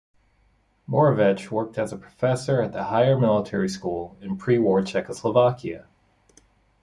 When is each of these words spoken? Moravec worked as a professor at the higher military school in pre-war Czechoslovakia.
Moravec 0.87 1.51
worked 1.51 1.77
as 1.77 1.93
a 1.93 1.95
professor 1.99 2.59
at 2.59 2.73
the 2.73 2.85
higher 2.85 3.15
military 3.19 3.69
school 3.69 4.17
in 4.19 4.35
pre-war 4.35 4.81
Czechoslovakia. 4.81 5.85